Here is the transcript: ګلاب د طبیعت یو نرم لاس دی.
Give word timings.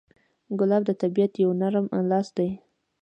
ګلاب 0.59 0.83
د 0.85 0.91
طبیعت 1.01 1.33
یو 1.43 1.51
نرم 1.61 1.85
لاس 2.09 2.27
دی. 2.37 2.49